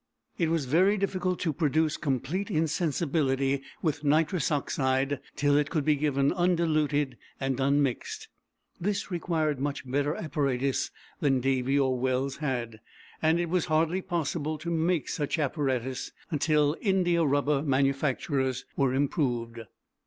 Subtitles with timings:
[0.39, 5.93] It was very difficult to produce complete insensibility with nitrous oxide till it could be
[5.95, 8.27] given undiluted and unmixed;
[8.79, 12.79] this required much better apparatus than Davy or Wells had;
[13.21, 19.59] and it was hardly possible to make such apparatus till india rubber manufactures were improved.